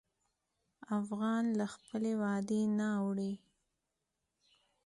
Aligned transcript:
افغان 0.99 1.43
له 1.59 1.65
خپل 1.73 2.03
وعدې 2.21 2.61
نه 2.77 2.87
اوړي. 2.99 3.33